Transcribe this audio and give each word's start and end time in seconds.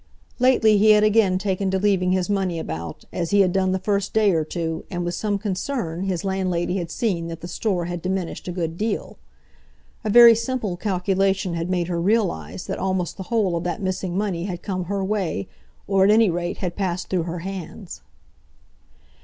Lately 0.39 0.79
he 0.79 0.93
had 0.93 1.03
again 1.03 1.37
taken 1.37 1.69
to 1.69 1.77
leaving 1.77 2.11
his 2.11 2.27
money 2.27 2.57
about, 2.57 3.05
as 3.13 3.29
he 3.29 3.41
had 3.41 3.53
done 3.53 3.71
the 3.71 3.77
first 3.77 4.13
day 4.15 4.31
or 4.31 4.43
two, 4.43 4.83
and 4.89 5.05
with 5.05 5.13
some 5.13 5.37
concern 5.37 6.05
his 6.05 6.23
landlady 6.25 6.77
had 6.77 6.89
seen 6.89 7.27
that 7.27 7.41
the 7.41 7.47
store 7.47 7.85
had 7.85 8.01
diminished 8.01 8.47
a 8.47 8.51
good 8.51 8.79
deal. 8.79 9.19
A 10.03 10.09
very 10.09 10.33
simple 10.33 10.75
calculation 10.75 11.53
had 11.53 11.69
made 11.69 11.87
her 11.87 12.01
realise 12.01 12.63
that 12.65 12.79
almost 12.79 13.15
the 13.15 13.21
whole 13.29 13.55
of 13.55 13.63
that 13.65 13.79
missing 13.79 14.17
money 14.17 14.45
had 14.45 14.63
come 14.63 14.85
her 14.85 15.05
way, 15.05 15.47
or, 15.85 16.03
at 16.03 16.09
any 16.09 16.31
rate, 16.31 16.57
had 16.57 16.75
passed 16.75 17.07
through 17.11 17.23
her 17.29 17.37
hands. 17.45 18.01